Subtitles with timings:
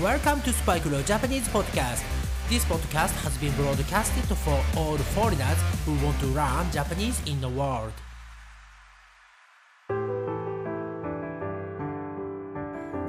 [0.00, 2.02] Welcome to Spike Leo Japanese Podcast.
[2.48, 7.46] This podcast has been broadcasted for all foreigners who want to learn Japanese in the
[7.46, 7.92] world.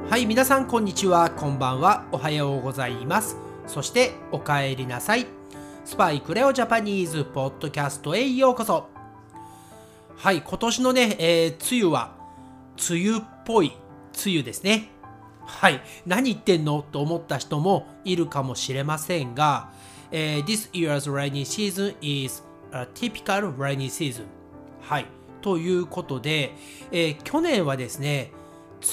[0.09, 3.38] はい、皆さんこんにちは、こんばんは、おはようございます。
[3.65, 5.25] そしてお帰りなさい。
[5.86, 8.89] スパイクレオジャパニーズポッドキャストへようこそ。
[10.18, 12.11] はい、今年のね、えー、梅雨は
[12.89, 13.71] 梅雨っぽい
[14.25, 14.89] 梅雨ですね。
[15.46, 19.72] はい、何言ってんのと思った人もいるかもしれませんが、
[20.12, 24.26] えー、This year's rainy season is a typical rainy season.
[24.81, 25.05] はい、
[25.41, 26.53] ということで、
[26.91, 28.31] えー、去年はですね、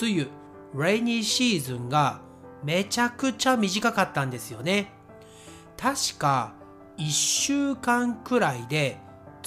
[0.00, 0.28] 梅雨、
[0.74, 2.20] rainy シーズンが
[2.62, 4.92] めちゃくちゃ短かったんですよね。
[5.76, 6.52] 確か
[6.98, 8.98] 1週間くらいで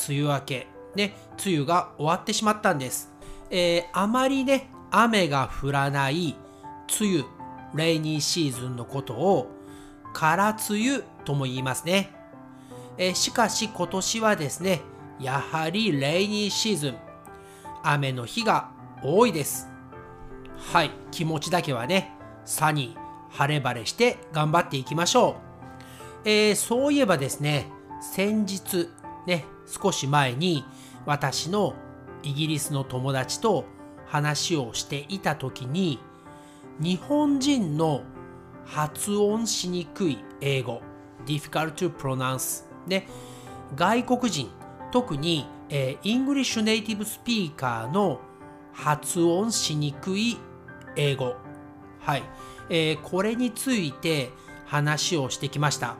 [0.09, 1.15] 梅雨明け、ね、
[1.45, 3.11] 梅雨が終わってしまったんです。
[3.49, 6.35] えー、あまりね、雨が降らない
[6.99, 7.25] 梅雨、
[7.73, 9.47] レイニーシーズンのことを
[10.13, 12.11] 空梅雨とも言いますね。
[12.97, 14.81] え、しかし今年はですね、
[15.19, 16.97] やはりレイニーシーズン、
[17.83, 18.69] 雨の日が
[19.03, 19.67] 多いです。
[20.71, 22.11] はい、気持ちだけはね、
[22.45, 25.37] サニー、晴れ晴れして頑張っていきましょ
[26.25, 26.29] う。
[26.29, 27.67] えー、そういえばですね、
[28.01, 28.89] 先日、
[29.25, 30.63] ね、少し前に
[31.05, 31.73] 私の
[32.21, 33.65] イギリスの友達と
[34.05, 35.99] 話をしていた時に
[36.79, 38.03] 日本人の
[38.65, 40.81] 発音しにくい英語。
[41.25, 43.07] difficult to pronounce で
[43.75, 44.49] 外国人
[44.91, 48.19] 特に、えー、 English native speaker の
[48.73, 50.37] 発音しにくい
[50.95, 51.35] 英語。
[51.99, 52.23] はい、
[52.69, 54.31] えー、これについて
[54.65, 55.95] 話をしてきました、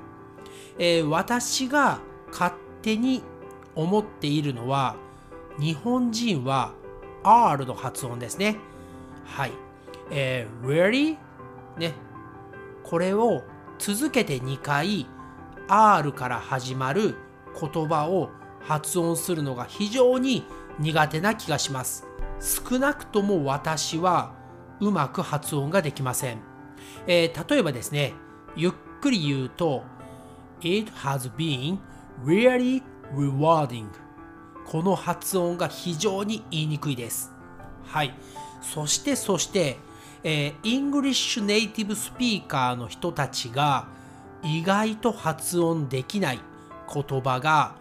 [0.78, 2.00] えー、私が
[2.32, 3.24] 勝手に
[3.76, 4.96] 思っているのは
[5.58, 6.74] 日本人は
[7.24, 8.58] R の発音ですね。
[9.24, 9.54] はい。
[10.12, 11.18] えー、really?
[11.78, 11.94] ね。
[12.84, 13.44] これを
[13.80, 15.08] 続けて2回
[15.68, 17.16] R から始まる
[17.60, 18.30] 言葉を
[18.62, 20.46] 発音するのが非常に
[20.80, 22.06] 苦手な気がします。
[22.40, 24.34] 少なくとも私は
[24.80, 26.40] うまく発音ができません。
[27.08, 28.14] えー、例えばですね、
[28.56, 29.84] ゆっくり言うと
[30.62, 31.80] It has been
[32.24, 32.84] really
[33.14, 33.88] rewarding
[34.66, 37.32] この発音が非常に言いにくいです。
[37.86, 38.14] はい。
[38.62, 39.78] そしてそして、
[40.24, 43.88] え、 English native speaker の人たちが
[44.44, 46.40] 意外と発音できない
[46.94, 47.76] 言葉が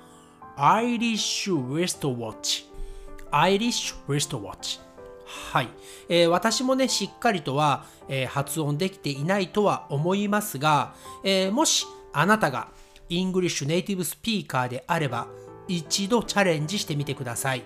[0.56, 4.80] Irish wristwatch。Irish wristwatch。
[5.24, 5.68] はい、
[6.08, 12.68] えー、私もね、しっかりとは、えー、発音できていないとは思いますが、え、もしあなたが
[13.08, 15.28] English native speaker であれば、
[15.68, 17.62] 一度チャレンジしてみてください。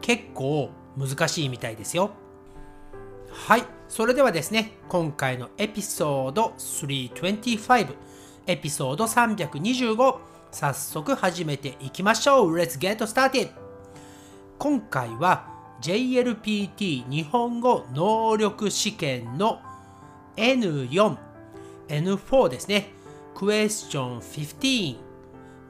[0.00, 2.10] 結構難しいみたいですよ。
[3.46, 7.94] はい、それではですね、今回のエピソード325、
[8.46, 10.18] エピソード325、
[10.50, 12.54] 早速始めていきましょう。
[12.54, 13.50] Let's get started!
[14.58, 15.48] 今回は
[15.80, 19.60] JLPT 日本語能力試験の
[20.36, 21.16] N4、
[21.88, 22.92] N4 ですね。
[23.34, 24.98] Question 15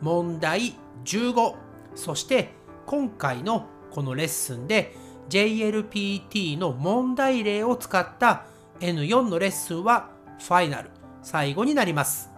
[0.01, 0.75] 問題
[1.05, 1.55] 15
[1.95, 2.55] そして
[2.87, 4.97] 今回のこのレッスンで
[5.29, 8.45] JLPT の問題例を使った
[8.81, 10.91] N4 のレッスンはファイナル
[11.23, 12.31] 最後になります。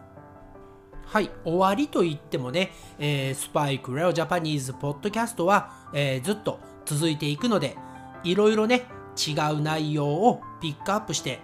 [1.05, 7.77] はい終わりと言ってもね、えー、スパイクレオジャパニーズポッドキャストは、えー、ずっと続いていくので
[8.23, 8.85] いろいろね
[9.17, 11.41] 違う内容をピックアップして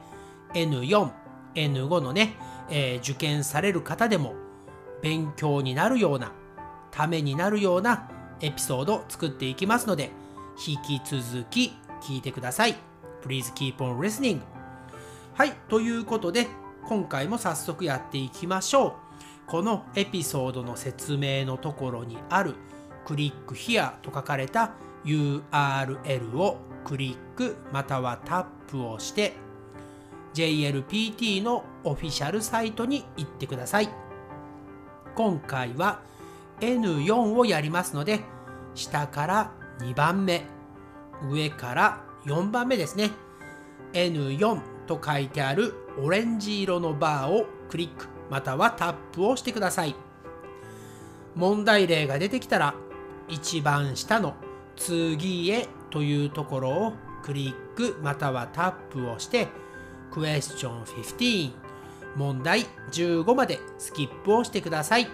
[0.55, 1.11] N4、
[1.57, 2.37] N5 のね、
[2.71, 4.34] えー、受験される方でも
[5.03, 6.33] 勉強になるような
[6.93, 8.09] ためになるような
[8.41, 10.11] エピソードを作っていきますので、
[10.59, 12.77] 引き続き聞いてください。
[13.22, 14.41] Please keep on listening.
[15.34, 16.47] はい、ということで、
[16.89, 18.93] 今回も早速やっていきましょう。
[19.47, 22.55] このエピソードの説明のところにある
[23.05, 24.72] クリック here と書かれた
[25.05, 29.34] URL をクリックまたはタップをして
[30.34, 33.89] JLPT のオフィシャルサイトに行ってください。
[35.15, 36.03] 今回は
[36.60, 38.21] N4 をやりますので、
[38.75, 40.45] 下から2番目、
[41.30, 43.10] 上から4番目ですね。
[43.92, 49.95] N4 と書いてあるオレンジ色のバーをクリックまたはタップをしてください。
[51.34, 52.74] 問題例が出てきたら
[53.28, 54.34] 一番下の
[54.77, 56.92] 次へというところを
[57.22, 59.48] クリックまたはタップをして
[60.10, 61.53] クエスチョン15
[62.16, 65.09] 問題15までスキップをしてください。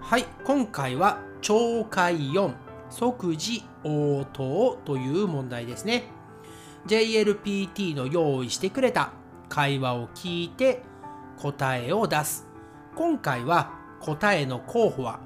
[0.00, 2.52] はい、今回は懲戒4
[2.90, 6.04] 即時応答という問題ですね。
[6.86, 9.12] JLPT の用意してくれた
[9.48, 10.82] 会話を聞いて
[11.38, 12.46] 答えを出す。
[12.94, 15.20] 今回は答えの候補は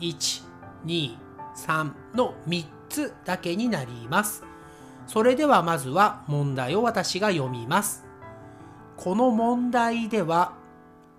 [0.00, 0.42] 1、
[0.84, 1.16] 2、
[1.56, 4.44] 3の3つだけになります。
[5.06, 8.04] それではまずは問題を私が読みます。
[8.96, 10.54] この問題では、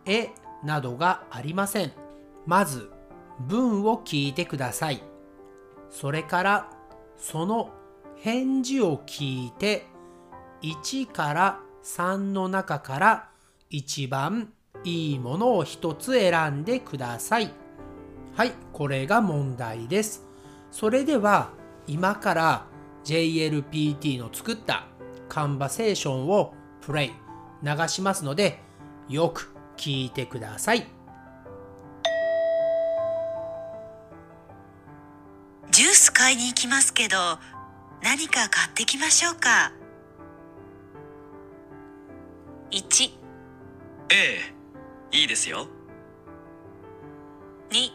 [0.05, 0.29] え
[0.63, 1.91] などがありません。
[2.45, 2.91] まず、
[3.39, 5.03] 文を聞いてください。
[5.89, 6.69] それから、
[7.17, 7.71] その
[8.15, 9.85] 返事を聞いて、
[10.61, 13.29] 1から3の中から
[13.69, 14.53] 一番
[14.83, 17.51] いいものを一つ選んでください。
[18.35, 20.23] はい、これが問題です。
[20.71, 21.49] それでは、
[21.87, 22.65] 今から
[23.03, 24.85] JLPT の作った
[25.29, 27.11] カンバセーションをプレイ
[27.63, 28.59] 流しますので
[29.07, 30.96] よく聞いてください
[36.27, 37.15] 買いに行きますけど
[38.03, 39.71] 何か買ってきましょうか
[42.69, 43.11] ？1
[44.09, 44.41] え
[45.13, 45.67] えいいですよ。
[47.69, 47.91] 2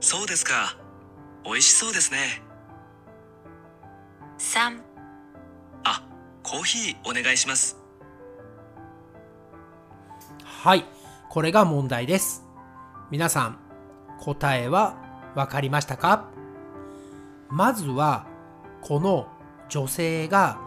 [0.00, 0.76] そうですか。
[1.44, 2.42] 美味しそうですね。
[4.38, 4.80] 3
[5.84, 6.02] あ
[6.42, 7.76] コーヒーお願いします。
[10.42, 10.84] はい
[11.28, 12.44] これが問題です。
[13.12, 13.60] 皆さん
[14.18, 14.96] 答えは
[15.36, 16.36] 分かりましたか？
[17.50, 18.26] まずは
[18.82, 19.28] この
[19.68, 20.58] 女性が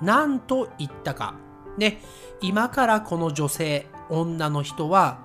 [0.00, 1.34] 何と言ったか。
[1.78, 2.02] ね
[2.40, 5.18] 今からこの女性女の人は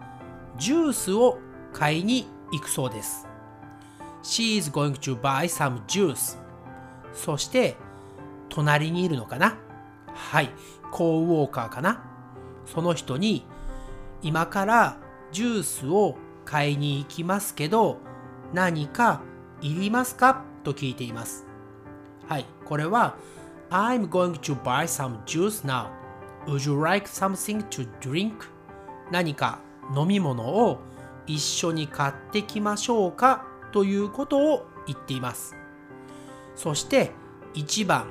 [0.58, 1.40] ジュースを
[1.74, 3.28] 買いに行くそうです。
[4.24, 6.38] She is going to buy some juice.
[7.14, 7.76] そして
[8.50, 9.58] 隣にいるのかな？
[10.14, 10.50] はい、
[10.92, 12.04] コーウォーカーかな？
[12.66, 13.46] その人に、
[14.22, 14.98] 今から
[15.32, 17.98] ジュースを買いに行きますけど、
[18.54, 19.22] 何か
[19.62, 20.44] いりますか？
[20.68, 21.46] と聞いています。
[22.28, 23.16] はい、これは、
[23.70, 25.88] I'm going to buy some juice now.
[26.46, 28.34] Would you like something to drink?
[29.10, 29.60] 何か
[29.96, 30.80] 飲み物を
[31.26, 33.46] 一緒に買ってきましょうか？
[33.72, 35.56] ということを言っています。
[36.56, 37.12] そして
[37.54, 38.08] 1番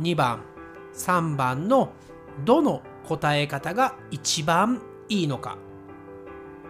[0.00, 0.42] 2番
[0.94, 1.92] 3番の
[2.44, 5.58] どの答え方が一番いいのか？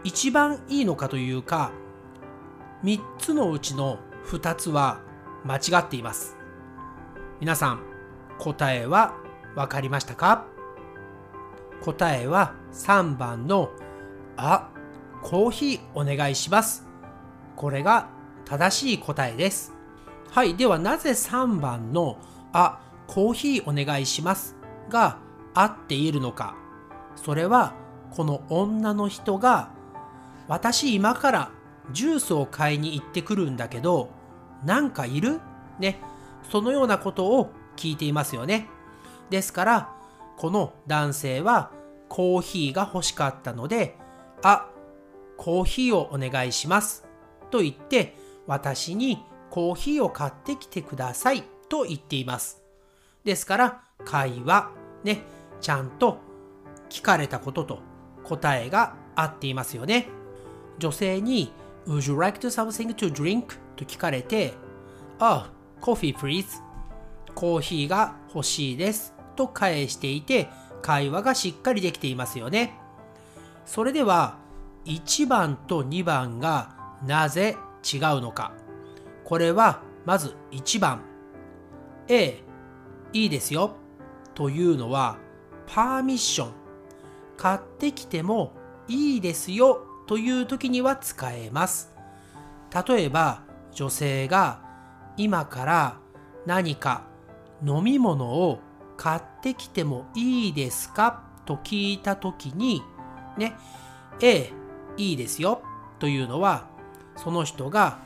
[0.02, 1.70] 一番いいのかというか
[2.82, 5.00] 3つのうちの2つは
[5.44, 6.36] 間違っています。
[7.40, 7.82] 皆さん
[8.38, 9.14] 答えは
[9.54, 10.46] 分かりましたか？
[11.82, 13.70] 答えは3番の
[14.36, 14.70] あ
[15.22, 16.86] コーヒーお願いします。
[17.56, 18.08] これが
[18.44, 19.72] 正しい答えです。
[20.30, 22.18] はいではなぜ3番の
[22.52, 24.56] あコーヒーお願いします？
[24.88, 25.18] が
[25.54, 26.56] 合っているのか。
[27.16, 27.74] それは
[28.10, 29.70] この女の人が
[30.48, 31.50] 私今から
[31.92, 34.10] ジュースを買いに行ってくるんだけど
[34.64, 35.40] なんかいる？
[35.78, 35.98] ね。
[36.50, 38.68] そのようなことを聞いていますよね。
[39.30, 39.96] ですから
[40.36, 41.70] この男性は
[42.08, 43.96] コーヒーが欲しかったので
[44.42, 44.68] あ
[45.38, 47.06] コーヒーをお願いします。
[47.50, 48.16] と言って
[48.46, 51.44] 私にコーヒーを買ってきてください。
[51.68, 52.62] と言っています。
[53.24, 54.70] ですから会話
[55.04, 55.22] ね。
[55.60, 56.18] ちゃんと
[56.90, 57.78] 聞かれたことと
[58.24, 60.08] 答えが合っていますよね。
[60.78, 61.52] 女性に
[61.86, 63.58] Would you like to something to drink?
[63.76, 64.54] と聞かれて
[65.20, 65.44] Oh,
[65.80, 66.62] coffee please
[67.34, 69.14] コーヒーが欲しいです。
[69.36, 70.48] と返していて
[70.82, 72.78] 会話がしっかりできていますよね。
[73.64, 74.38] それでは
[74.84, 76.76] 1番と2番が
[77.06, 78.52] なぜ違うのか。
[79.24, 81.02] これはまず1番。
[82.08, 82.42] A
[83.12, 83.76] いいですよ。
[84.34, 85.18] というのは
[85.66, 86.52] パーミッション。
[87.36, 88.52] 買ってきても
[88.88, 89.86] いいですよ。
[90.06, 91.92] という時には使えます。
[92.86, 93.42] 例えば
[93.74, 94.60] 女性が
[95.16, 95.98] 今から
[96.46, 97.04] 何か
[97.64, 98.60] 飲み物を
[98.96, 102.82] 買ってきてもいいですかと聞いた時に
[103.36, 103.54] ね
[104.20, 104.52] ええ
[104.96, 105.62] いいですよ
[105.98, 106.66] というのは
[107.16, 107.98] その人が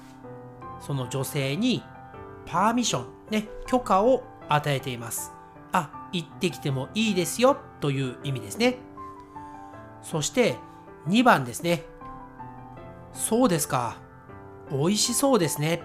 [0.81, 1.83] その女性に
[2.45, 5.33] パーミッションね許可を与えています。
[5.73, 8.79] あ、行ってきてもいいですよという意味ですね。
[10.03, 10.57] そして
[11.09, 11.85] 2番ですね。
[13.13, 14.06] そうですか。
[14.71, 15.83] 美味しそうですね。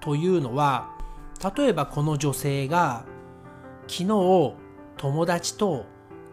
[0.00, 0.90] というのは、
[1.56, 3.04] 例えばこの女性が
[3.88, 4.54] 昨日
[4.96, 5.86] 友達と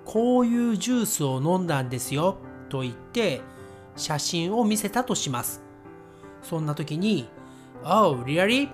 [0.05, 2.37] こういうジュースを飲んだんですよ
[2.69, 3.41] と言って
[3.95, 5.61] 写真を見せたとします。
[6.43, 7.27] そんな時に
[7.83, 8.69] Oh, really?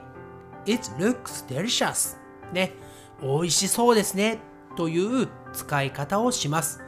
[0.65, 2.17] It looks delicious.
[2.51, 2.73] ね、
[3.21, 4.39] 美味しそうですね
[4.75, 6.81] という使い方をします。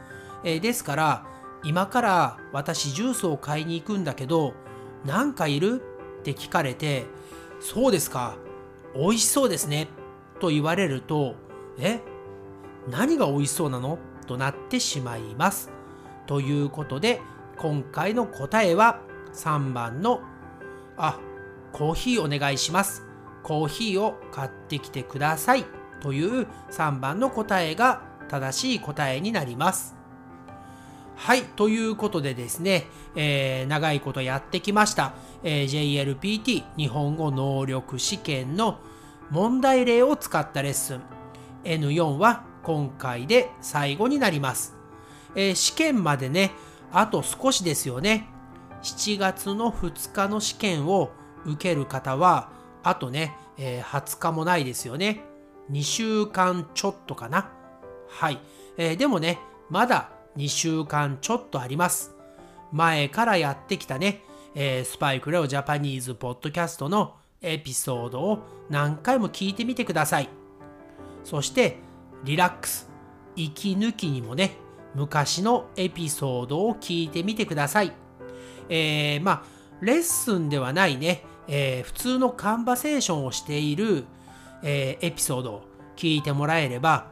[0.43, 1.25] えー、ですから、
[1.63, 4.53] 今から私ジュースを買いに行くんだけど、
[5.05, 5.81] 何かいる？
[6.31, 7.05] って聞かれて、
[7.62, 8.36] そうですか、
[8.93, 9.88] 美味しそうですね
[10.41, 11.36] と言われると、
[11.79, 12.01] え
[12.89, 13.98] 何が美味しそうなの？
[14.25, 15.72] となってしまいます。
[16.25, 17.22] ということで
[17.57, 19.00] 今回の答えは
[19.34, 20.19] 3番の
[20.98, 21.17] あ
[21.72, 23.05] コーヒーお願いします。
[23.43, 25.65] コーヒーを買ってきてください
[26.01, 29.97] という3番の答えが正しい答えになります。
[31.17, 38.79] はい、ということでですね、えー長いことやってきました、えー JLPT 日本語能力試験の
[39.31, 41.01] 問題例を使ったレッスン
[41.63, 44.75] N4 は今回で最後になります。
[45.36, 46.51] えー試験までね、
[46.91, 48.29] あと少しですよね。
[48.83, 51.09] 7月の2日の試験を
[51.45, 52.51] 受ける方は、
[52.83, 55.24] あとね、えー20日もないですよね。
[55.71, 57.51] 2週間ちょっとかな。
[58.07, 58.39] はい。
[58.77, 62.15] えーでもね、まだ2週間ちょっとあります。
[62.72, 64.22] 前からやってきたね、
[64.56, 68.39] えースパイクレオジャパニーズポッドキャストのエピソードを
[68.70, 70.29] 何回も聞いてみてください。
[71.24, 71.77] そして、
[72.24, 72.89] リラックス、
[73.36, 74.58] 息抜きにもね、
[74.96, 77.91] 昔のエピソードを聞いてみてください。
[78.70, 79.44] えー、まあ、
[79.82, 84.06] レッスンではないね、えー普通のカンバセーションをしている、
[84.63, 85.62] えーエピソードを
[85.96, 87.08] 聞いてもらえれば、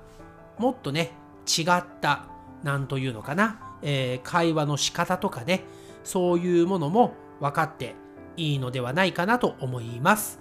[0.58, 1.12] もっとね、
[1.46, 2.28] 違った、
[2.64, 5.64] なんというのかな、えー会話の仕方とかね、
[6.04, 7.96] そういうものも分かって
[8.38, 10.40] いいのではないかなと思います。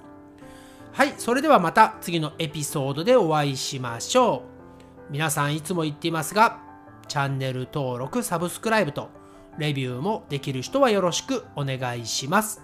[0.92, 4.44] はい、それではまた次のエピソードでお会いしましょ
[5.08, 5.12] う。
[5.12, 6.60] 皆さんいつも言っていますが、
[7.08, 9.10] チャンネル登録、サブスクライブと
[9.58, 12.62] レビューもできる人はよろしくお願いします。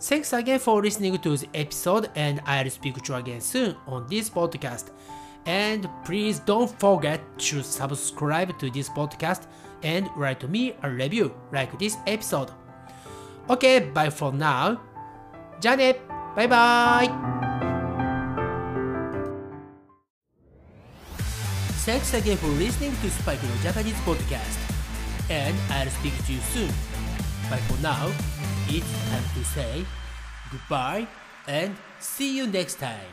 [0.00, 4.06] Thanks again for listening to the episode and I'll speak to you again soon on
[4.06, 4.92] this podcast.
[5.47, 7.19] And please don't forget
[7.49, 9.47] to subscribe to this podcast
[9.83, 12.49] and write me a review like this episode.
[13.49, 14.79] Okay, bye for now.
[15.59, 15.95] じゃあね
[16.35, 17.09] バイバイ
[21.85, 24.57] Thanks again for listening to Spike no Japanese podcast.
[25.29, 26.69] And I'll speak to you soon.
[27.49, 28.07] But for now,
[28.69, 29.85] it's time to say
[30.49, 31.07] goodbye
[31.47, 33.11] and see you next time.